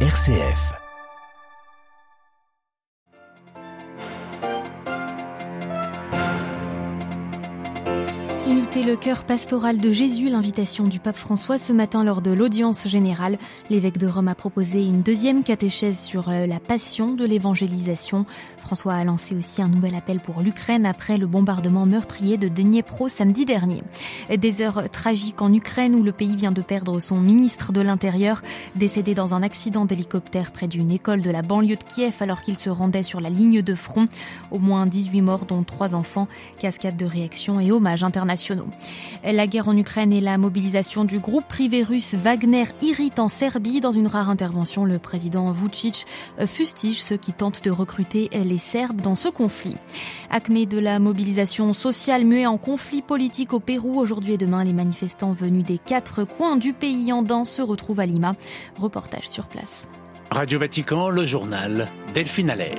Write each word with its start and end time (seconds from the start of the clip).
RCF. 0.00 0.85
Le 8.86 8.94
cœur 8.94 9.24
pastoral 9.24 9.78
de 9.78 9.90
Jésus, 9.90 10.28
l'invitation 10.28 10.86
du 10.86 11.00
pape 11.00 11.16
François 11.16 11.58
ce 11.58 11.72
matin 11.72 12.04
lors 12.04 12.22
de 12.22 12.30
l'audience 12.30 12.86
générale. 12.86 13.36
L'évêque 13.68 13.98
de 13.98 14.06
Rome 14.06 14.28
a 14.28 14.36
proposé 14.36 14.84
une 14.84 15.02
deuxième 15.02 15.42
catéchèse 15.42 15.98
sur 15.98 16.28
euh, 16.28 16.46
la 16.46 16.60
passion 16.60 17.12
de 17.14 17.24
l'évangélisation. 17.24 18.26
François 18.58 18.94
a 18.94 19.04
lancé 19.04 19.34
aussi 19.34 19.60
un 19.60 19.68
nouvel 19.68 19.96
appel 19.96 20.20
pour 20.20 20.40
l'Ukraine 20.40 20.86
après 20.86 21.18
le 21.18 21.26
bombardement 21.26 21.84
meurtrier 21.84 22.36
de 22.36 22.46
Dniepro 22.46 23.08
samedi 23.08 23.44
dernier. 23.44 23.82
Des 24.36 24.60
heures 24.60 24.88
tragiques 24.90 25.42
en 25.42 25.52
Ukraine 25.52 25.94
où 25.94 26.02
le 26.02 26.12
pays 26.12 26.36
vient 26.36 26.52
de 26.52 26.62
perdre 26.62 26.98
son 27.00 27.20
ministre 27.20 27.72
de 27.72 27.80
l'Intérieur, 27.80 28.42
décédé 28.74 29.14
dans 29.14 29.34
un 29.34 29.42
accident 29.42 29.84
d'hélicoptère 29.84 30.52
près 30.52 30.66
d'une 30.66 30.90
école 30.90 31.22
de 31.22 31.30
la 31.30 31.42
banlieue 31.42 31.76
de 31.76 31.84
Kiev 31.84 32.16
alors 32.20 32.40
qu'il 32.40 32.56
se 32.56 32.70
rendait 32.70 33.04
sur 33.04 33.20
la 33.20 33.30
ligne 33.30 33.62
de 33.62 33.74
front. 33.74 34.08
Au 34.50 34.58
moins 34.58 34.86
18 34.86 35.22
morts 35.22 35.46
dont 35.46 35.62
3 35.62 35.94
enfants, 35.94 36.28
cascade 36.58 36.96
de 36.96 37.06
réactions 37.06 37.60
et 37.60 37.70
hommages 37.70 38.04
internationaux. 38.04 38.66
La 39.24 39.46
guerre 39.46 39.68
en 39.68 39.76
Ukraine 39.76 40.12
et 40.12 40.20
la 40.20 40.38
mobilisation 40.38 41.04
du 41.04 41.18
groupe 41.18 41.46
privé 41.48 41.82
russe 41.82 42.14
Wagner 42.14 42.66
irritent 42.82 43.18
en 43.18 43.28
Serbie. 43.28 43.80
Dans 43.80 43.92
une 43.92 44.06
rare 44.06 44.30
intervention, 44.30 44.84
le 44.84 44.98
président 44.98 45.50
Vucic 45.52 46.06
fustige 46.46 47.02
ceux 47.02 47.16
qui 47.16 47.32
tentent 47.32 47.64
de 47.64 47.70
recruter 47.70 48.28
les 48.32 48.58
Serbes 48.58 49.00
dans 49.00 49.14
ce 49.14 49.28
conflit. 49.28 49.76
Acmé 50.30 50.66
de 50.66 50.78
la 50.78 50.98
mobilisation 50.98 51.72
sociale 51.72 52.24
muée 52.24 52.46
en 52.46 52.58
conflit 52.58 53.02
politique 53.02 53.52
au 53.52 53.60
Pérou, 53.60 53.98
aujourd'hui 53.98 54.34
et 54.34 54.38
demain, 54.38 54.64
les 54.64 54.72
manifestants 54.72 55.32
venus 55.32 55.64
des 55.64 55.78
quatre 55.78 56.24
coins 56.24 56.56
du 56.56 56.72
pays 56.72 57.12
en 57.12 57.22
danse 57.22 57.50
se 57.50 57.62
retrouvent 57.62 58.00
à 58.00 58.06
Lima. 58.06 58.36
Reportage 58.78 59.28
sur 59.28 59.46
place. 59.48 59.88
Radio 60.30 60.58
Vatican, 60.58 61.08
le 61.08 61.24
journal 61.24 61.88
Delphine 62.12 62.50
Allaire. 62.50 62.78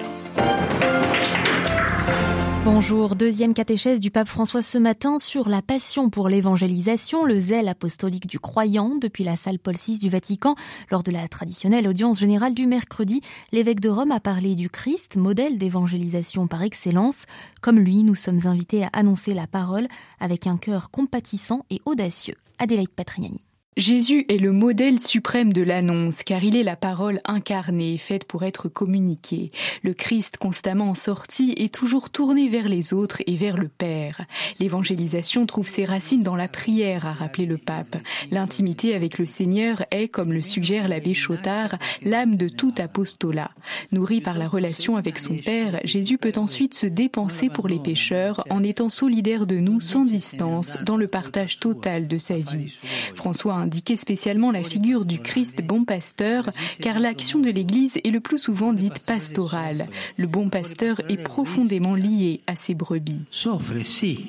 Bonjour, 2.70 3.16
deuxième 3.16 3.54
catéchèse 3.54 4.02
du 4.02 4.12
pape 4.12 4.28
François 4.28 4.62
ce 4.62 4.78
matin 4.78 5.20
sur 5.20 5.48
la 5.48 5.62
passion 5.62 6.10
pour 6.10 6.28
l'évangélisation, 6.28 7.24
le 7.24 7.40
zèle 7.40 7.70
apostolique 7.70 8.28
du 8.28 8.42
croyant 8.42 8.96
depuis 8.96 9.24
la 9.24 9.38
salle 9.38 9.58
Paul 9.58 9.76
VI 9.76 10.00
du 10.00 10.10
Vatican. 10.10 10.56
Lors 10.92 11.02
de 11.02 11.10
la 11.10 11.30
traditionnelle 11.30 11.88
audience 11.88 12.20
générale 12.20 12.54
du 12.54 12.68
mercredi, 12.68 13.22
l'évêque 13.54 13.80
de 13.80 13.88
Rome 13.88 14.12
a 14.12 14.20
parlé 14.20 14.56
du 14.56 14.70
Christ, 14.70 15.16
modèle 15.16 15.58
d'évangélisation 15.58 16.48
par 16.48 16.62
excellence. 16.62 17.26
Comme 17.62 17.80
lui, 17.80 18.04
nous 18.04 18.16
sommes 18.16 18.46
invités 18.46 18.84
à 18.84 18.90
annoncer 18.92 19.34
la 19.34 19.48
parole 19.48 19.88
avec 20.20 20.46
un 20.46 20.58
cœur 20.58 20.92
compatissant 20.92 21.66
et 21.70 21.80
audacieux. 21.86 22.36
Adélaïde 22.60 22.90
Patriani. 22.90 23.42
Jésus 23.78 24.26
est 24.28 24.40
le 24.40 24.52
modèle 24.52 25.00
suprême 25.00 25.54
de 25.54 25.62
l'annonce, 25.62 26.24
car 26.24 26.44
il 26.44 26.56
est 26.56 26.64
la 26.64 26.76
parole 26.76 27.20
incarnée, 27.26 28.00
faite 28.00 28.24
pour 28.24 28.42
être 28.42 28.70
communiquée. 28.70 29.52
Le 29.84 29.94
Christ 29.94 30.38
constamment 30.38 30.96
sorti 30.96 31.54
est 31.58 31.72
toujours 31.72 32.10
tourné 32.10 32.50
vers 32.50 32.70
les 32.70 32.96
autres 32.96 33.22
et 33.28 33.36
vers 33.36 33.56
le 33.56 33.68
Père. 33.68 34.22
L'évangélisation 34.60 35.46
trouve 35.46 35.68
ses 35.68 35.86
racines 35.86 36.24
dans 36.24 36.36
la 36.36 36.48
prière, 36.48 37.06
a 37.06 37.14
rappelé 37.14 37.46
le 37.46 37.60
pape. 37.60 37.98
L'intimité 38.32 38.96
avec 38.96 39.20
le 39.20 39.28
Seigneur 39.28 39.86
est, 39.92 40.08
comme 40.08 40.34
le 40.34 40.42
suggère 40.42 40.88
l'abbé 40.88 41.14
Chotard, 41.14 41.78
l'âme 42.02 42.36
de 42.36 42.50
tout 42.50 42.74
apostolat. 42.80 43.52
Nourri 43.92 44.22
par 44.22 44.40
la 44.40 44.48
relation 44.48 44.96
avec 44.96 45.20
son 45.20 45.36
Père, 45.36 45.82
Jésus 45.84 46.18
peut 46.18 46.34
ensuite 46.38 46.74
se 46.74 46.88
dépenser 46.88 47.50
pour 47.50 47.68
les 47.68 47.78
pécheurs 47.78 48.44
en 48.50 48.64
étant 48.64 48.90
solidaire 48.90 49.46
de 49.46 49.58
nous 49.58 49.82
sans 49.82 50.04
distance 50.04 50.80
dans 50.84 50.98
le 50.98 51.08
partage 51.08 51.60
total 51.60 52.08
de 52.08 52.18
sa 52.18 52.38
vie. 52.38 52.80
François 53.14 53.67
indiquer 53.68 53.98
spécialement 53.98 54.52
la 54.52 54.64
figure 54.64 55.06
du 55.06 55.20
Christ 55.20 55.62
bon 55.62 55.84
pasteur, 55.84 56.50
car 56.82 57.00
l'action 57.00 57.40
de 57.40 57.50
l'Église 57.50 57.98
est 57.98 58.12
le 58.12 58.22
plus 58.22 58.40
souvent 58.40 58.72
dite 58.72 59.06
pastorale. 59.06 59.90
Le 60.16 60.26
bon 60.26 60.50
pasteur 60.50 61.02
est 61.10 61.22
profondément 61.22 61.94
lié 61.94 62.40
à 62.48 62.56
ses 62.56 62.74
brebis. 62.74 63.26
Soffre, 63.30 63.84
sì. 63.84 64.26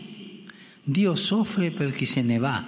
Dio 0.87 1.15
soffre 1.15 1.71
se 2.05 2.21
ne 2.21 2.39
va, 2.39 2.65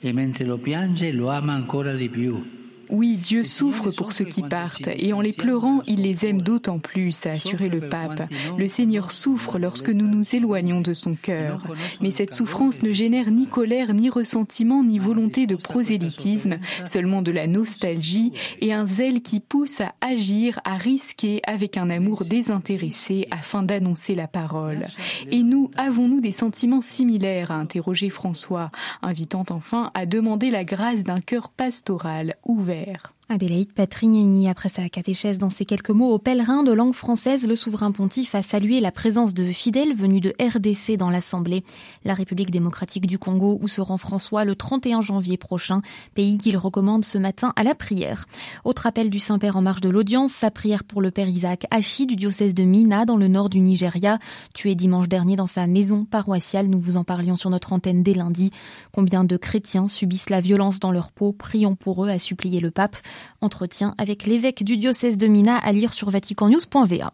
e 0.00 0.12
lo 0.44 0.58
piange 0.58 1.12
lo 1.12 1.28
ama 1.28 1.52
ancora 1.52 1.92
di 1.92 2.08
più. 2.08 2.61
Oui, 2.92 3.16
Dieu 3.16 3.42
souffre 3.42 3.90
pour 3.90 4.12
ceux 4.12 4.26
qui 4.26 4.42
partent, 4.42 4.90
et 4.98 5.14
en 5.14 5.22
les 5.22 5.32
pleurant, 5.32 5.80
il 5.86 6.02
les 6.02 6.26
aime 6.26 6.42
d'autant 6.42 6.78
plus, 6.78 7.24
a 7.24 7.30
assuré 7.30 7.70
le 7.70 7.88
pape. 7.88 8.30
Le 8.58 8.68
Seigneur 8.68 9.12
souffre 9.12 9.58
lorsque 9.58 9.88
nous 9.88 10.06
nous 10.06 10.36
éloignons 10.36 10.82
de 10.82 10.92
son 10.92 11.14
cœur. 11.14 11.62
Mais 12.02 12.10
cette 12.10 12.34
souffrance 12.34 12.82
ne 12.82 12.92
génère 12.92 13.30
ni 13.30 13.46
colère, 13.46 13.94
ni 13.94 14.10
ressentiment, 14.10 14.84
ni 14.84 14.98
volonté 14.98 15.46
de 15.46 15.56
prosélytisme, 15.56 16.58
seulement 16.84 17.22
de 17.22 17.30
la 17.30 17.46
nostalgie 17.46 18.32
et 18.60 18.74
un 18.74 18.86
zèle 18.86 19.22
qui 19.22 19.40
pousse 19.40 19.80
à 19.80 19.94
agir, 20.02 20.60
à 20.64 20.76
risquer 20.76 21.40
avec 21.46 21.78
un 21.78 21.88
amour 21.88 22.24
désintéressé 22.26 23.26
afin 23.30 23.62
d'annoncer 23.62 24.14
la 24.14 24.28
parole. 24.28 24.84
Et 25.30 25.42
nous, 25.42 25.70
avons-nous 25.78 26.20
des 26.20 26.32
sentiments 26.32 26.82
similaires, 26.82 27.52
a 27.52 27.56
interrogé 27.56 28.10
François, 28.10 28.70
invitant 29.00 29.46
enfin 29.48 29.90
à 29.94 30.04
demander 30.04 30.50
la 30.50 30.64
grâce 30.64 31.04
d'un 31.04 31.20
cœur 31.20 31.48
pastoral 31.48 32.34
ouvert. 32.44 32.81
Claire. 32.82 33.14
Adélaïde 33.32 33.72
Patrignani, 33.72 34.46
après 34.48 34.68
sa 34.68 34.88
catéchèse 34.90 35.38
dans 35.38 35.48
ces 35.48 35.64
quelques 35.64 35.90
mots 35.90 36.12
aux 36.12 36.18
pèlerins 36.18 36.62
de 36.62 36.72
langue 36.72 36.92
française, 36.92 37.46
le 37.46 37.56
souverain 37.56 37.90
pontife 37.90 38.34
a 38.34 38.42
salué 38.42 38.78
la 38.78 38.92
présence 38.92 39.32
de 39.32 39.44
fidèles 39.44 39.94
venus 39.94 40.20
de 40.20 40.34
RDC 40.38 40.98
dans 40.98 41.08
l'Assemblée, 41.08 41.64
la 42.04 42.12
République 42.12 42.50
démocratique 42.50 43.06
du 43.06 43.18
Congo, 43.18 43.58
où 43.62 43.68
se 43.68 43.80
rend 43.80 43.96
François 43.96 44.44
le 44.44 44.54
31 44.54 45.00
janvier 45.00 45.38
prochain, 45.38 45.80
pays 46.14 46.36
qu'il 46.36 46.58
recommande 46.58 47.06
ce 47.06 47.16
matin 47.16 47.54
à 47.56 47.64
la 47.64 47.74
prière. 47.74 48.26
Autre 48.64 48.86
appel 48.86 49.08
du 49.08 49.18
Saint-Père 49.18 49.56
en 49.56 49.62
marge 49.62 49.80
de 49.80 49.88
l'audience, 49.88 50.32
sa 50.32 50.50
prière 50.50 50.84
pour 50.84 51.00
le 51.00 51.10
Père 51.10 51.28
Isaac 51.28 51.66
Hachi 51.70 52.06
du 52.06 52.16
diocèse 52.16 52.54
de 52.54 52.64
Mina 52.64 53.06
dans 53.06 53.16
le 53.16 53.28
nord 53.28 53.48
du 53.48 53.60
Nigeria, 53.60 54.18
tué 54.52 54.74
dimanche 54.74 55.08
dernier 55.08 55.36
dans 55.36 55.46
sa 55.46 55.66
maison 55.66 56.04
paroissiale. 56.04 56.66
Nous 56.66 56.80
vous 56.80 56.98
en 56.98 57.04
parlions 57.04 57.36
sur 57.36 57.48
notre 57.48 57.72
antenne 57.72 58.02
dès 58.02 58.14
lundi. 58.14 58.50
Combien 58.92 59.24
de 59.24 59.38
chrétiens 59.38 59.88
subissent 59.88 60.28
la 60.28 60.40
violence 60.42 60.80
dans 60.80 60.92
leur 60.92 61.12
peau? 61.12 61.32
Prions 61.32 61.76
pour 61.76 62.04
eux, 62.04 62.10
a 62.10 62.18
supplié 62.18 62.60
le 62.60 62.70
pape. 62.70 62.96
Entretien 63.40 63.94
avec 63.98 64.26
l'évêque 64.26 64.62
du 64.62 64.76
diocèse 64.76 65.16
de 65.16 65.26
Mina 65.26 65.56
à 65.56 65.72
lire 65.72 65.92
sur 65.92 66.10
vaticannews.va. 66.10 67.12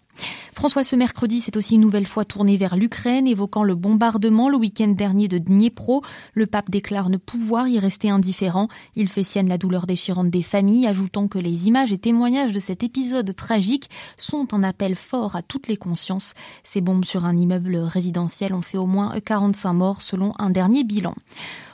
François 0.52 0.82
ce 0.82 0.96
mercredi 0.96 1.40
s'est 1.40 1.56
aussi 1.56 1.76
une 1.76 1.80
nouvelle 1.80 2.06
fois 2.06 2.24
tourné 2.24 2.56
vers 2.56 2.74
l'Ukraine, 2.74 3.28
évoquant 3.28 3.62
le 3.62 3.76
bombardement 3.76 4.48
le 4.48 4.56
week-end 4.56 4.88
dernier 4.88 5.28
de 5.28 5.38
Dniepro. 5.38 6.02
Le 6.34 6.46
pape 6.46 6.70
déclare 6.70 7.10
ne 7.10 7.16
pouvoir 7.16 7.68
y 7.68 7.78
rester 7.78 8.10
indifférent. 8.10 8.66
Il 8.96 9.08
fait 9.08 9.22
sienne 9.22 9.48
la 9.48 9.58
douleur 9.58 9.86
déchirante 9.86 10.30
des 10.30 10.42
familles, 10.42 10.88
ajoutant 10.88 11.28
que 11.28 11.38
les 11.38 11.68
images 11.68 11.92
et 11.92 11.98
témoignages 11.98 12.52
de 12.52 12.58
cet 12.58 12.82
épisode 12.82 13.34
tragique 13.36 13.88
sont 14.16 14.52
un 14.52 14.64
appel 14.64 14.96
fort 14.96 15.36
à 15.36 15.42
toutes 15.42 15.68
les 15.68 15.76
consciences. 15.76 16.34
Ces 16.64 16.80
bombes 16.80 17.04
sur 17.04 17.24
un 17.24 17.36
immeuble 17.36 17.76
résidentiel 17.76 18.52
ont 18.52 18.62
fait 18.62 18.78
au 18.78 18.86
moins 18.86 19.14
45 19.20 19.72
morts 19.72 20.02
selon 20.02 20.32
un 20.38 20.50
dernier 20.50 20.82
bilan. 20.82 21.14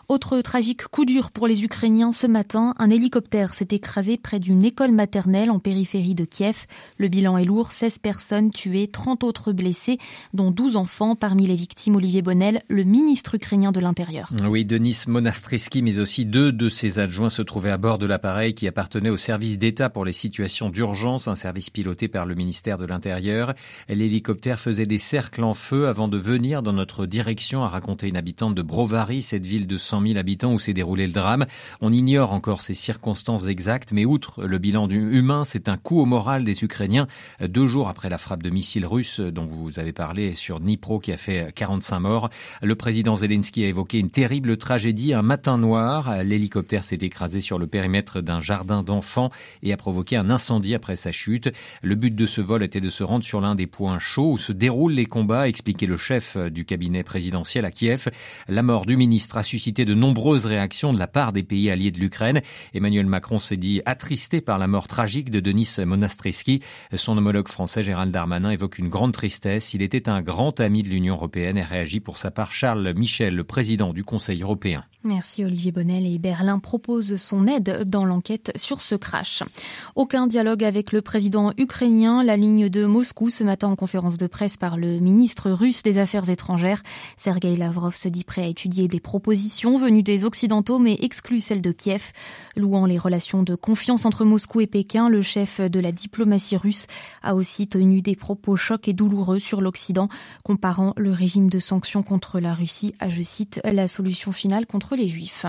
Autre 0.09 0.43
tragique 0.43 0.87
coup 0.89 1.07
dur 1.07 1.31
pour 1.31 1.49
les 1.49 1.65
Ukrainiens 1.65 2.13
ce 2.13 2.27
matin, 2.27 2.75
un 2.79 2.91
hélicoptère 2.91 3.55
s'est 3.55 3.69
écrasé 3.71 4.19
près 4.19 4.39
d'une 4.39 4.63
école 4.63 4.93
maternelle 4.93 5.51
en 5.51 5.59
périphérie 5.59 6.15
de 6.15 6.27
Kiev. 6.27 6.67
Le 6.99 7.09
bilan 7.09 7.39
est 7.39 7.47
lourd, 7.47 7.73
16 7.73 8.01
personnes 8.01 8.51
tuées, 8.51 8.87
30 8.87 9.25
autres 9.25 9.55
blessés, 9.55 9.97
dont 10.35 10.51
12 10.51 10.77
enfants. 10.77 11.17
Parmi 11.17 11.47
les 11.47 11.57
victimes, 11.57 11.97
Olivier 11.97 12.21
Bonnel, 12.21 12.63
le 12.69 12.85
ministre 12.85 13.37
ukrainien 13.37 13.73
de 13.73 13.81
l'Intérieur. 13.81 14.29
Oui, 14.47 14.65
Denis 14.65 15.05
Monastriski, 15.07 15.81
mais 15.81 15.99
aussi 15.99 16.27
deux 16.27 16.53
de 16.53 16.69
ses 16.69 16.99
adjoints 16.99 17.31
se 17.31 17.41
trouvaient 17.41 17.71
à 17.71 17.79
bord 17.79 17.97
de 17.97 18.05
l'appareil 18.05 18.55
qui 18.55 18.69
appartenait 18.69 19.09
au 19.09 19.17
service 19.17 19.59
d'État 19.59 19.89
pour 19.89 20.05
les 20.05 20.13
situations 20.13 20.69
d'urgence, 20.69 21.29
un 21.29 21.35
service 21.35 21.71
piloté 21.71 22.09
par 22.09 22.27
le 22.27 22.35
ministère 22.35 22.77
de 22.77 22.85
l'Intérieur. 22.85 23.55
L'hélicoptère 23.89 24.61
faisait 24.61 24.85
des 24.85 24.99
cercles 24.99 25.45
en 25.45 25.55
feu 25.55 25.89
avant 25.89 26.09
de 26.09 26.19
venir 26.19 26.63
dans 26.63 26.75
notre 26.75 27.07
direction, 27.07 27.63
a 27.65 27.69
raconté 27.69 28.07
une 28.07 28.19
habitante 28.19 28.55
de 28.55 28.61
Brovary, 28.61 29.23
cette 29.23 29.47
ville 29.47 29.67
de 29.67 29.79
100 29.79 29.94
000 30.03 30.19
habitants 30.19 30.53
où 30.53 30.59
s'est 30.59 30.73
déroulé 30.73 31.07
le 31.07 31.13
drame. 31.13 31.47
On 31.81 31.93
ignore 31.93 32.33
encore 32.33 32.63
ces 32.63 32.75
circonstances 32.75 33.47
exactes, 33.47 33.93
mais 33.93 34.05
outre 34.05 34.45
le 34.45 34.59
bilan 34.59 34.89
humain, 34.89 35.45
c'est 35.45 35.69
un 35.69 35.77
coup 35.77 36.01
au 36.01 36.07
moral 36.07 36.45
des 36.45 36.65
Ukrainiens. 36.65 37.07
Deux 37.41 37.67
jours 37.67 37.89
après 37.89 38.09
la 38.09 38.19
frappe 38.19 38.43
de 38.43 38.51
missiles 38.51 38.87
russes 38.87 39.21
dont 39.21 39.47
vous 39.47 39.79
avez 39.79 39.93
parlé 39.93 40.35
sur 40.35 40.61
Dnipro 40.61 41.01
qui 41.01 41.13
a 41.13 41.17
fait 41.17 41.53
45 41.55 42.01
morts, 42.01 42.31
le 42.63 42.75
président 42.75 43.17
Zelensky 43.17 43.65
a 43.65 43.69
évoqué 43.69 43.99
une 43.99 44.11
terrible 44.11 44.57
tragédie, 44.57 45.15
un 45.15 45.23
matin 45.23 45.59
noir. 45.59 46.23
L'hélicoptère 46.23 46.85
s'est 46.85 46.97
écrasé 46.97 47.41
sur 47.41 47.59
le 47.59 47.67
périmètre 47.67 48.21
d'un 48.21 48.41
jardin 48.41 48.83
d'enfants 48.83 49.31
et 49.63 49.73
a 49.73 49.77
provoqué 49.77 50.17
un 50.17 50.31
incendie 50.31 50.75
après 50.75 50.97
sa 50.97 51.13
chute. 51.13 51.51
Le 51.83 51.95
but 51.95 52.15
de 52.15 52.27
ce 52.27 52.41
vol 52.41 52.63
était 52.63 52.81
de 52.81 52.91
se 52.91 53.05
rendre 53.05 53.25
sur 53.25 53.41
l'un 53.41 53.55
des 53.55 53.67
points 53.67 53.99
chauds 53.99 54.33
où 54.33 54.39
se 54.39 54.53
déroulent 54.53 54.93
les 54.93 55.07
combats, 55.07 55.49
expliquait 55.49 55.87
le 55.87 55.97
chef 55.97 56.37
du 56.37 56.65
cabinet 56.65 57.03
présidentiel 57.03 57.65
à 57.65 57.71
Kiev. 57.71 58.09
La 58.49 58.63
mort 58.63 58.87
du 58.87 58.97
ministre 58.97 59.37
a 59.37 59.43
suscité 59.43 59.84
de 59.85 59.95
nombreuses 59.95 60.47
réactions 60.47 60.93
de 60.93 60.99
la 60.99 61.07
part 61.07 61.33
des 61.33 61.43
pays 61.43 61.71
alliés 61.71 61.91
de 61.91 62.01
l'Ukraine. 62.01 62.43
Emmanuel 62.75 63.07
Macron 63.07 63.39
s'est 63.39 63.57
dit 63.57 63.83
attristé 63.87 64.41
par 64.41 64.59
la 64.59 64.67
mort 64.67 64.89
tragique 64.89 65.31
de 65.31 65.41
Denis 65.41 65.77
Monastreski. 65.79 66.61
Son 66.95 67.17
homologue 67.19 67.49
français 67.49 67.83
Gérald 67.83 68.13
Darmanin 68.13 68.51
évoque 68.51 68.79
une 68.79 68.89
grande 68.89 69.13
tristesse. 69.13 69.75
Il 69.75 69.83
était 69.83 70.09
un 70.09 70.23
grand 70.23 70.61
ami 70.61 70.83
de 70.83 70.89
l'Union 70.89 71.15
européenne 71.15 71.59
et 71.59 71.63
réagit 71.63 72.01
pour 72.01 72.17
sa 72.17 72.31
part 72.31 72.53
Charles 72.53 72.95
Michel, 72.97 73.35
le 73.35 73.45
président 73.45 73.93
du 73.93 74.05
Conseil 74.05 74.43
européen. 74.43 74.85
Merci 75.07 75.45
Olivier 75.45 75.71
Bonnel 75.71 76.07
et 76.07 76.19
Berlin 76.19 76.59
propose 76.59 77.17
son 77.17 77.47
aide 77.47 77.85
dans 77.87 78.07
l'enquête 78.07 78.53
sur 78.57 78.81
ce 78.81 78.95
crash. 78.95 79.43
Aucun 79.97 80.27
dialogue 80.27 80.65
avec 80.65 80.93
le 80.93 81.03
président 81.03 81.53
ukrainien, 81.59 82.25
la 82.25 82.39
ligne 82.39 82.71
de 82.71 82.87
Moscou 82.87 83.29
ce 83.29 83.45
matin 83.45 83.69
en 83.69 83.77
conférence 83.77 84.17
de 84.17 84.27
presse 84.27 84.57
par 84.57 84.79
le 84.79 85.01
ministre 85.01 85.51
russe 85.51 85.83
des 85.83 85.99
Affaires 85.99 86.31
étrangères. 86.31 86.83
Sergei 87.19 87.55
Lavrov 87.55 87.95
se 87.95 88.09
dit 88.09 88.25
prêt 88.25 88.45
à 88.45 88.47
étudier 88.47 88.89
des 88.89 88.99
propositions 88.99 89.77
venues 89.77 90.03
des 90.03 90.25
Occidentaux 90.25 90.79
mais 90.79 90.97
exclut 91.03 91.43
celles 91.43 91.61
de 91.61 91.73
Kiev. 91.73 92.13
Louant 92.57 92.87
les 92.87 92.97
relations 92.97 93.43
de 93.43 93.57
confiance 93.57 94.07
entre 94.07 94.25
Moscou 94.25 94.63
et 94.63 94.67
Pékin, 94.67 95.11
le 95.11 95.21
chef 95.21 95.61
de 95.61 95.81
la 95.81 95.93
diplomatie 95.93 96.57
russe 96.57 96.87
a 97.23 97.35
aussi 97.35 97.69
tenu 97.69 98.01
des 98.01 98.17
propos 98.17 98.57
chocs 98.57 98.89
et 98.89 98.95
douloureux 98.95 99.39
sur 99.39 99.61
l'Occident, 99.61 100.09
comparant 100.45 100.95
le 100.97 101.13
régime 101.13 101.51
de 101.51 101.59
sanctions 101.61 102.03
contre 102.03 102.41
la 102.41 102.55
Russie 102.55 102.95
à, 103.01 103.11
je 103.11 103.23
cite, 103.23 103.61
la 103.65 103.87
solution 103.87 104.33
finale 104.33 104.65
contre 104.65 104.94
les 104.95 105.09
Juifs. 105.09 105.47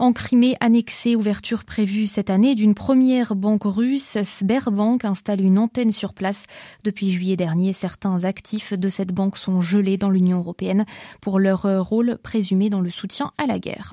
En 0.00 0.14
Crimée, 0.14 0.56
annexée, 0.60 1.14
ouverture 1.14 1.64
prévue 1.64 2.06
cette 2.06 2.30
année 2.30 2.54
d'une 2.54 2.74
première 2.74 3.36
banque 3.36 3.64
russe, 3.64 4.16
Sberbank 4.24 5.04
installe 5.04 5.42
une 5.42 5.58
antenne 5.58 5.92
sur 5.92 6.14
place. 6.14 6.46
Depuis 6.84 7.10
juillet 7.10 7.36
dernier, 7.36 7.74
certains 7.74 8.24
actifs 8.24 8.72
de 8.72 8.88
cette 8.88 9.12
banque 9.12 9.36
sont 9.36 9.60
gelés 9.60 9.98
dans 9.98 10.08
l'Union 10.08 10.38
européenne 10.38 10.86
pour 11.20 11.38
leur 11.38 11.86
rôle 11.86 12.16
présumé 12.22 12.70
dans 12.70 12.80
le 12.80 12.88
soutien 12.88 13.30
à 13.36 13.44
la 13.44 13.58
guerre. 13.58 13.92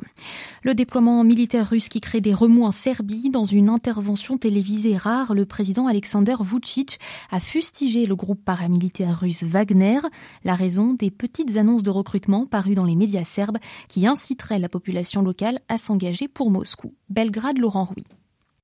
Le 0.63 0.73
déploiement 0.75 1.21
militaire 1.25 1.69
russe 1.69 1.89
qui 1.89 1.99
crée 1.99 2.21
des 2.21 2.33
remous 2.33 2.63
en 2.63 2.71
Serbie 2.71 3.29
dans 3.29 3.43
une 3.43 3.67
intervention 3.67 4.37
télévisée 4.37 4.95
rare, 4.95 5.33
le 5.33 5.45
président 5.45 5.87
Alexander 5.87 6.35
Vucic 6.39 6.99
a 7.31 7.41
fustigé 7.41 8.05
le 8.05 8.15
groupe 8.15 8.45
paramilitaire 8.45 9.19
russe 9.19 9.43
Wagner. 9.43 9.99
La 10.45 10.55
raison 10.55 10.93
des 10.93 11.11
petites 11.11 11.57
annonces 11.57 11.83
de 11.83 11.89
recrutement 11.89 12.45
parues 12.45 12.75
dans 12.75 12.85
les 12.85 12.95
médias 12.95 13.25
serbes 13.25 13.57
qui 13.89 14.07
inciteraient 14.07 14.59
la 14.67 14.69
population 14.69 15.21
locale 15.21 15.61
à 15.69 15.77
s'engager 15.77 16.27
pour 16.27 16.51
Moscou. 16.51 16.91
Belgrade, 17.09 17.57
Laurent 17.57 17.85
Rouy. 17.85 18.03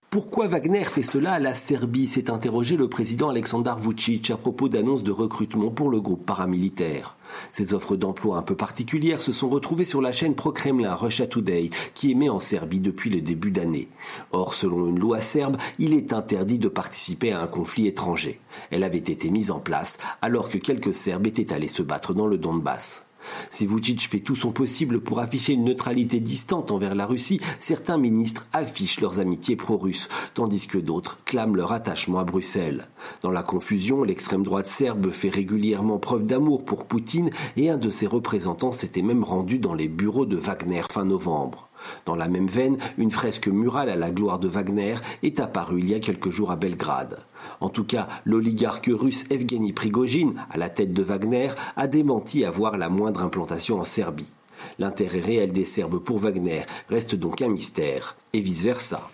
Pourquoi 0.09 0.47
Wagner 0.47 0.83
fait 0.83 1.01
cela 1.01 1.31
à 1.31 1.39
la 1.39 1.55
Serbie 1.55 2.07
s'est 2.07 2.29
interrogé 2.29 2.75
le 2.75 2.89
président 2.89 3.29
Aleksandar 3.29 3.79
Vucic 3.79 4.29
à 4.29 4.35
propos 4.35 4.67
d'annonces 4.67 5.01
de 5.01 5.13
recrutement 5.13 5.71
pour 5.71 5.89
le 5.89 6.01
groupe 6.01 6.25
paramilitaire. 6.25 7.15
Ces 7.53 7.73
offres 7.73 7.95
d'emploi 7.95 8.37
un 8.37 8.41
peu 8.41 8.55
particulières 8.55 9.21
se 9.21 9.31
sont 9.31 9.47
retrouvées 9.47 9.85
sur 9.85 10.01
la 10.01 10.11
chaîne 10.11 10.35
pro-Kremlin 10.35 10.93
Russia 10.93 11.25
Today 11.25 11.69
qui 11.93 12.11
émet 12.11 12.29
en 12.29 12.41
Serbie 12.41 12.81
depuis 12.81 13.09
le 13.09 13.21
début 13.21 13.51
d'année. 13.51 13.87
Or, 14.33 14.53
selon 14.53 14.87
une 14.87 14.99
loi 14.99 15.21
serbe, 15.21 15.55
il 15.79 15.93
est 15.93 16.11
interdit 16.11 16.59
de 16.59 16.67
participer 16.67 17.31
à 17.31 17.41
un 17.41 17.47
conflit 17.47 17.87
étranger. 17.87 18.41
Elle 18.71 18.83
avait 18.83 18.97
été 18.97 19.31
mise 19.31 19.51
en 19.51 19.61
place 19.61 19.99
alors 20.21 20.49
que 20.49 20.57
quelques 20.57 20.93
Serbes 20.93 21.27
étaient 21.27 21.53
allés 21.53 21.69
se 21.69 21.81
battre 21.81 22.13
dans 22.13 22.27
le 22.27 22.37
Donbass. 22.37 23.07
Si 23.49 23.65
Vucic 23.65 24.01
fait 24.09 24.19
tout 24.19 24.35
son 24.35 24.51
possible 24.51 25.01
pour 25.01 25.19
afficher 25.19 25.53
une 25.53 25.65
neutralité 25.65 26.19
distante 26.19 26.71
envers 26.71 26.95
la 26.95 27.05
Russie, 27.05 27.39
certains 27.59 27.97
ministres 27.97 28.47
affichent 28.53 29.01
leurs 29.01 29.19
amitiés 29.19 29.55
pro-russes, 29.55 30.09
tandis 30.33 30.67
que 30.67 30.77
d'autres 30.77 31.19
clament 31.25 31.55
leur 31.55 31.71
attachement 31.71 32.19
à 32.19 32.23
Bruxelles. 32.23 32.87
Dans 33.21 33.31
la 33.31 33.43
confusion, 33.43 34.03
l'extrême 34.03 34.43
droite 34.43 34.67
serbe 34.67 35.11
fait 35.11 35.29
régulièrement 35.29 35.99
preuve 35.99 36.25
d'amour 36.25 36.65
pour 36.65 36.85
Poutine 36.85 37.29
et 37.57 37.69
un 37.69 37.77
de 37.77 37.89
ses 37.89 38.07
représentants 38.07 38.71
s'était 38.71 39.01
même 39.01 39.23
rendu 39.23 39.59
dans 39.59 39.73
les 39.73 39.87
bureaux 39.87 40.25
de 40.25 40.37
Wagner 40.37 40.83
fin 40.91 41.05
novembre. 41.05 41.69
Dans 42.05 42.15
la 42.15 42.27
même 42.27 42.47
veine, 42.47 42.77
une 42.97 43.11
fresque 43.11 43.47
murale 43.47 43.89
à 43.89 43.95
la 43.95 44.11
gloire 44.11 44.39
de 44.39 44.47
Wagner 44.47 44.95
est 45.21 45.39
apparue 45.39 45.79
il 45.79 45.89
y 45.89 45.95
a 45.95 45.99
quelques 45.99 46.29
jours 46.29 46.51
à 46.51 46.55
Belgrade. 46.55 47.19
En 47.59 47.69
tout 47.69 47.83
cas, 47.83 48.07
l'oligarque 48.25 48.89
russe 48.91 49.25
Evgeny 49.29 49.73
Prigogine, 49.73 50.35
à 50.49 50.57
la 50.57 50.69
tête 50.69 50.93
de 50.93 51.03
Wagner, 51.03 51.49
a 51.75 51.87
démenti 51.87 52.45
avoir 52.45 52.77
la 52.77 52.89
moindre 52.89 53.21
implantation 53.21 53.79
en 53.79 53.83
Serbie. 53.83 54.33
L'intérêt 54.79 55.19
réel 55.19 55.51
des 55.51 55.65
Serbes 55.65 55.99
pour 55.99 56.19
Wagner 56.19 56.61
reste 56.89 57.15
donc 57.15 57.41
un 57.41 57.49
mystère, 57.49 58.15
et 58.33 58.41
vice-versa. 58.41 59.09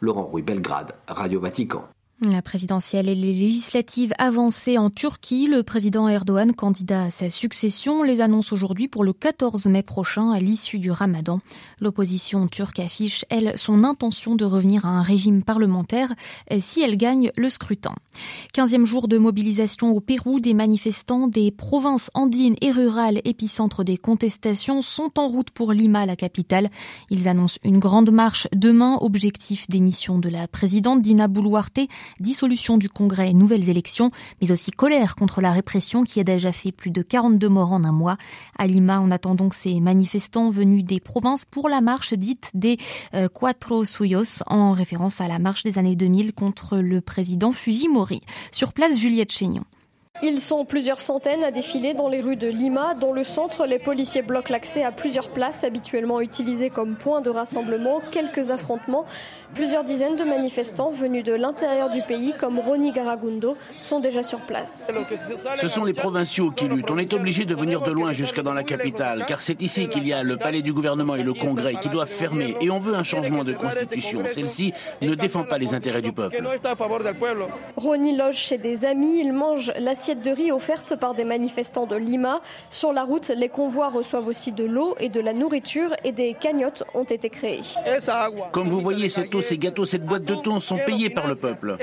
Laurent 0.00 0.24
Rouy 0.24 0.42
Belgrade, 0.42 0.92
Radio 1.06 1.40
Vatican. 1.40 1.84
La 2.30 2.40
présidentielle 2.40 3.08
et 3.08 3.16
les 3.16 3.32
législatives 3.32 4.12
avancées 4.16 4.78
en 4.78 4.90
Turquie, 4.90 5.48
le 5.48 5.64
président 5.64 6.06
Erdogan, 6.06 6.52
candidat 6.52 7.04
à 7.04 7.10
sa 7.10 7.30
succession, 7.30 8.04
les 8.04 8.20
annonce 8.20 8.52
aujourd'hui 8.52 8.86
pour 8.86 9.02
le 9.02 9.12
14 9.12 9.66
mai 9.66 9.82
prochain 9.82 10.30
à 10.30 10.38
l'issue 10.38 10.78
du 10.78 10.92
ramadan. 10.92 11.40
L'opposition 11.80 12.46
turque 12.46 12.78
affiche, 12.78 13.24
elle, 13.28 13.58
son 13.58 13.82
intention 13.82 14.36
de 14.36 14.44
revenir 14.44 14.86
à 14.86 14.90
un 14.90 15.02
régime 15.02 15.42
parlementaire 15.42 16.14
si 16.60 16.80
elle 16.80 16.96
gagne 16.96 17.32
le 17.36 17.50
scrutin. 17.50 17.94
Quinzième 18.52 18.86
jour 18.86 19.08
de 19.08 19.18
mobilisation 19.18 19.90
au 19.90 20.00
Pérou, 20.00 20.38
des 20.38 20.54
manifestants 20.54 21.26
des 21.26 21.50
provinces 21.50 22.08
andines 22.14 22.56
et 22.60 22.70
rurales 22.70 23.20
épicentres 23.24 23.82
des 23.82 23.96
contestations 23.96 24.82
sont 24.82 25.18
en 25.18 25.26
route 25.26 25.50
pour 25.50 25.72
Lima, 25.72 26.06
la 26.06 26.14
capitale. 26.14 26.70
Ils 27.10 27.26
annoncent 27.26 27.58
une 27.64 27.80
grande 27.80 28.12
marche 28.12 28.46
demain, 28.54 28.98
objectif 29.00 29.68
d'émission 29.68 30.20
de 30.20 30.28
la 30.28 30.46
présidente 30.46 31.02
Dina 31.02 31.26
Boluarte 31.26 31.80
dissolution 32.20 32.78
du 32.78 32.88
Congrès 32.88 33.32
nouvelles 33.32 33.68
élections, 33.68 34.10
mais 34.40 34.52
aussi 34.52 34.70
colère 34.70 35.16
contre 35.16 35.40
la 35.40 35.52
répression 35.52 36.04
qui 36.04 36.20
a 36.20 36.24
déjà 36.24 36.52
fait 36.52 36.72
plus 36.72 36.90
de 36.90 37.02
42 37.02 37.48
morts 37.48 37.72
en 37.72 37.84
un 37.84 37.92
mois. 37.92 38.16
À 38.58 38.66
Lima, 38.66 39.00
on 39.00 39.10
attend 39.10 39.34
donc 39.34 39.54
ces 39.54 39.80
manifestants 39.80 40.50
venus 40.50 40.84
des 40.84 41.00
provinces 41.00 41.44
pour 41.44 41.68
la 41.68 41.80
marche 41.80 42.14
dite 42.14 42.50
des 42.54 42.78
euh, 43.14 43.28
Cuatro 43.28 43.84
Suyos, 43.84 44.42
en 44.46 44.72
référence 44.72 45.20
à 45.20 45.28
la 45.28 45.38
marche 45.38 45.62
des 45.62 45.78
années 45.78 45.96
2000 45.96 46.32
contre 46.32 46.78
le 46.78 47.00
président 47.00 47.52
Fujimori. 47.52 48.22
Sur 48.50 48.72
place, 48.72 48.98
Juliette 48.98 49.32
Chénion. 49.32 49.64
Ils 50.24 50.38
sont 50.38 50.64
plusieurs 50.64 51.00
centaines 51.00 51.42
à 51.42 51.50
défiler 51.50 51.94
dans 51.94 52.08
les 52.08 52.20
rues 52.20 52.36
de 52.36 52.46
Lima. 52.46 52.94
Dans 52.94 53.10
le 53.10 53.24
centre, 53.24 53.66
les 53.66 53.80
policiers 53.80 54.22
bloquent 54.22 54.52
l'accès 54.52 54.84
à 54.84 54.92
plusieurs 54.92 55.30
places 55.30 55.64
habituellement 55.64 56.20
utilisées 56.20 56.70
comme 56.70 56.94
point 56.94 57.20
de 57.20 57.28
rassemblement. 57.28 58.00
Quelques 58.12 58.52
affrontements. 58.52 59.04
Plusieurs 59.52 59.82
dizaines 59.82 60.14
de 60.14 60.22
manifestants 60.22 60.92
venus 60.92 61.24
de 61.24 61.34
l'intérieur 61.34 61.90
du 61.90 62.02
pays, 62.02 62.34
comme 62.38 62.60
Roni 62.60 62.92
Garagundo, 62.92 63.56
sont 63.80 63.98
déjà 63.98 64.22
sur 64.22 64.40
place. 64.42 64.92
Ce 65.60 65.66
sont 65.66 65.84
les 65.84 65.92
provinciaux 65.92 66.50
qui 66.50 66.68
luttent. 66.68 66.90
On 66.90 66.98
est 66.98 67.12
obligé 67.12 67.44
de 67.44 67.54
venir 67.56 67.80
de 67.80 67.90
loin 67.90 68.12
jusque 68.12 68.40
dans 68.40 68.54
la 68.54 68.62
capitale, 68.62 69.24
car 69.26 69.42
c'est 69.42 69.60
ici 69.60 69.88
qu'il 69.88 70.06
y 70.06 70.12
a 70.12 70.22
le 70.22 70.36
palais 70.36 70.62
du 70.62 70.72
gouvernement 70.72 71.16
et 71.16 71.24
le 71.24 71.34
congrès 71.34 71.74
qui 71.74 71.88
doivent 71.88 72.08
fermer. 72.08 72.54
Et 72.60 72.70
on 72.70 72.78
veut 72.78 72.94
un 72.94 73.02
changement 73.02 73.42
de 73.42 73.54
constitution. 73.54 74.22
Celle-ci 74.28 74.72
ne 75.02 75.16
défend 75.16 75.42
pas 75.42 75.58
les 75.58 75.74
intérêts 75.74 76.00
du 76.00 76.12
peuple. 76.12 76.40
Roni 77.76 78.16
loge 78.16 78.36
chez 78.36 78.58
des 78.58 78.84
amis. 78.84 79.18
Il 79.18 79.32
mange 79.32 79.72
l'assiette 79.78 80.11
de 80.20 80.30
riz 80.30 80.52
offerte 80.52 80.96
par 80.96 81.14
des 81.14 81.24
manifestants 81.24 81.86
de 81.86 81.96
Lima. 81.96 82.40
Sur 82.70 82.92
la 82.92 83.04
route, 83.04 83.28
les 83.28 83.48
convois 83.48 83.88
reçoivent 83.88 84.26
aussi 84.26 84.52
de 84.52 84.64
l'eau 84.64 84.94
et 85.00 85.08
de 85.08 85.20
la 85.20 85.32
nourriture 85.32 85.90
et 86.04 86.12
des 86.12 86.34
cagnottes 86.34 86.84
ont 86.94 87.04
été 87.04 87.30
créées. 87.30 87.62
Comme 88.52 88.68
vous 88.68 88.80
voyez, 88.80 89.08
cette 89.08 89.34
eau, 89.34 89.42
ces 89.42 89.58
gâteaux, 89.58 89.86
cette 89.86 90.04
boîte 90.04 90.24
de 90.24 90.34
thon 90.34 90.60
sont 90.60 90.78
payés 90.78 91.10
par 91.10 91.26
le 91.28 91.34
peuple. 91.34 91.76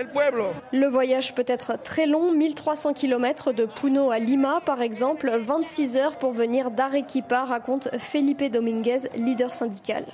Le 0.72 0.88
voyage 0.88 1.34
peut 1.36 1.46
être 1.48 1.82
très 1.82 2.06
long, 2.06 2.32
1300 2.32 2.94
km 2.94 3.54
de 3.54 3.66
Puno 3.66 4.12
à 4.12 4.20
Lima 4.20 4.62
par 4.66 4.82
exemple, 4.82 5.32
26 5.40 5.98
heures 5.98 6.18
pour 6.18 6.32
venir 6.32 6.72
d'Arequipa, 6.72 7.44
raconte 7.44 7.90
Felipe 7.98 8.44
Dominguez, 8.52 9.10
leader 9.16 9.54
syndical. 9.54 10.06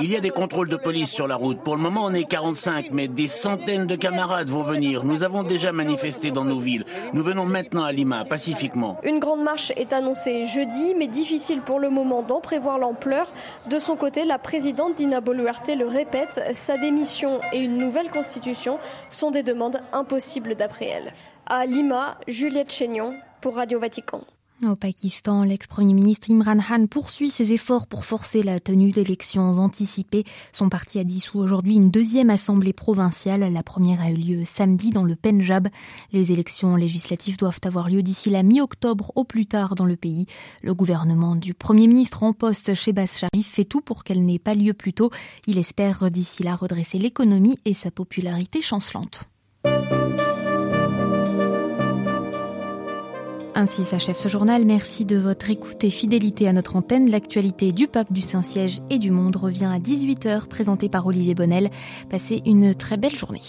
Il 0.00 0.10
y 0.10 0.16
a 0.16 0.20
des 0.20 0.30
contrôles 0.30 0.68
de 0.68 0.76
police 0.76 1.10
sur 1.10 1.26
la 1.26 1.36
route. 1.36 1.60
Pour 1.60 1.76
le 1.76 1.82
moment, 1.82 2.04
on 2.04 2.14
est 2.14 2.24
45, 2.24 2.90
mais 2.92 3.08
des 3.08 3.28
centaines 3.28 3.86
de 3.86 3.96
camarades 3.96 4.48
vont 4.48 4.62
venir. 4.62 5.04
Nous 5.04 5.22
avons 5.22 5.42
déjà 5.42 5.72
manifesté 5.72 6.30
dans 6.30 6.44
nos 6.44 6.58
villes. 6.58 6.84
Nous 7.12 7.22
venons 7.22 7.39
maintenant 7.44 7.84
à 7.84 7.92
Lima, 7.92 8.24
pacifiquement. 8.24 8.98
Une 9.02 9.18
grande 9.18 9.42
marche 9.42 9.72
est 9.76 9.92
annoncée 9.92 10.44
jeudi, 10.46 10.94
mais 10.96 11.06
difficile 11.06 11.60
pour 11.60 11.78
le 11.78 11.90
moment 11.90 12.22
d'en 12.22 12.40
prévoir 12.40 12.78
l'ampleur. 12.78 13.32
De 13.68 13.78
son 13.78 13.96
côté, 13.96 14.24
la 14.24 14.38
présidente 14.38 14.94
Dina 14.96 15.20
Boluarte 15.20 15.70
le 15.76 15.86
répète, 15.86 16.40
sa 16.54 16.76
démission 16.76 17.40
et 17.52 17.60
une 17.60 17.78
nouvelle 17.78 18.10
constitution 18.10 18.78
sont 19.08 19.30
des 19.30 19.42
demandes 19.42 19.80
impossibles 19.92 20.54
d'après 20.54 20.86
elle. 20.86 21.12
À 21.46 21.66
Lima, 21.66 22.18
Juliette 22.28 22.72
Chénion 22.72 23.14
pour 23.40 23.56
Radio 23.56 23.80
Vatican. 23.80 24.22
Au 24.68 24.76
Pakistan, 24.76 25.42
l'ex-premier 25.42 25.94
ministre 25.94 26.30
Imran 26.30 26.58
Khan 26.58 26.86
poursuit 26.86 27.30
ses 27.30 27.54
efforts 27.54 27.86
pour 27.86 28.04
forcer 28.04 28.42
la 28.42 28.60
tenue 28.60 28.90
d'élections 28.90 29.52
anticipées. 29.52 30.24
Son 30.52 30.68
parti 30.68 30.98
a 30.98 31.04
dissous 31.04 31.38
aujourd'hui 31.38 31.76
une 31.76 31.90
deuxième 31.90 32.28
assemblée 32.28 32.74
provinciale. 32.74 33.50
La 33.54 33.62
première 33.62 34.02
a 34.02 34.10
eu 34.10 34.16
lieu 34.16 34.44
samedi 34.44 34.90
dans 34.90 35.04
le 35.04 35.16
Punjab. 35.16 35.68
Les 36.12 36.30
élections 36.30 36.76
législatives 36.76 37.38
doivent 37.38 37.60
avoir 37.64 37.88
lieu 37.88 38.02
d'ici 38.02 38.28
la 38.28 38.42
mi-octobre 38.42 39.12
au 39.14 39.24
plus 39.24 39.46
tard 39.46 39.76
dans 39.76 39.86
le 39.86 39.96
pays. 39.96 40.26
Le 40.62 40.74
gouvernement 40.74 41.36
du 41.36 41.54
premier 41.54 41.86
ministre 41.86 42.22
en 42.22 42.34
poste, 42.34 42.74
Shehbaz 42.74 43.16
Sharif, 43.18 43.46
fait 43.46 43.64
tout 43.64 43.80
pour 43.80 44.04
qu'elle 44.04 44.26
n'ait 44.26 44.38
pas 44.38 44.54
lieu 44.54 44.74
plus 44.74 44.92
tôt. 44.92 45.10
Il 45.46 45.56
espère 45.56 46.10
d'ici 46.10 46.42
là 46.42 46.54
redresser 46.54 46.98
l'économie 46.98 47.58
et 47.64 47.72
sa 47.72 47.90
popularité 47.90 48.60
chancelante. 48.60 49.29
Ainsi 53.60 53.84
s'achève 53.84 54.16
ce 54.16 54.30
journal. 54.30 54.64
Merci 54.64 55.04
de 55.04 55.18
votre 55.18 55.50
écoute 55.50 55.84
et 55.84 55.90
fidélité 55.90 56.48
à 56.48 56.54
notre 56.54 56.76
antenne. 56.76 57.10
L'actualité 57.10 57.72
du 57.72 57.88
pape, 57.88 58.10
du 58.10 58.22
Saint-Siège 58.22 58.80
et 58.88 58.98
du 58.98 59.10
monde 59.10 59.36
revient 59.36 59.68
à 59.70 59.78
18h, 59.78 60.46
présenté 60.46 60.88
par 60.88 61.06
Olivier 61.06 61.34
Bonnel. 61.34 61.68
Passez 62.08 62.40
une 62.46 62.74
très 62.74 62.96
belle 62.96 63.14
journée. 63.14 63.42